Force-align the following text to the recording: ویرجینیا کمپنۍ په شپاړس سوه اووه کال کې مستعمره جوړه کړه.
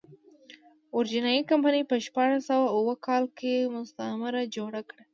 ویرجینیا 0.95 1.47
کمپنۍ 1.51 1.83
په 1.89 1.95
شپاړس 2.05 2.41
سوه 2.49 2.67
اووه 2.77 2.95
کال 3.05 3.23
کې 3.37 3.53
مستعمره 3.75 4.41
جوړه 4.55 4.81
کړه. 4.89 5.03